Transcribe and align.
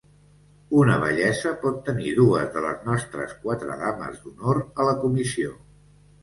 Una 0.83 0.93
Bellesa 1.01 1.51
pot 1.65 1.77
tenir 1.89 2.13
dues 2.19 2.47
de 2.55 2.63
les 2.67 2.87
nostres 2.87 3.37
quatre 3.45 3.77
Dames 3.83 4.19
d'honor 4.25 4.63
a 4.65 4.89
la 4.91 4.97
comissió. 5.07 5.55